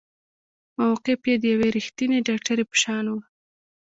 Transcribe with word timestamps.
موقف 0.79 1.21
يې 1.29 1.35
د 1.39 1.43
يوې 1.53 1.67
رښتينې 1.77 2.17
ډاکټرې 2.27 2.63
په 2.69 2.75
شان 2.83 3.05
وه. 3.11 3.21